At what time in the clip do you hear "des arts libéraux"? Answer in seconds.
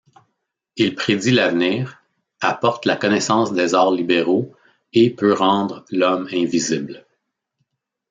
3.53-4.51